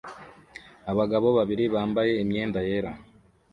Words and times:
Abagabo 0.91 1.27
babiri 1.37 1.63
bambaye 1.73 2.11
imyenda 2.23 2.59
yera 2.67 2.91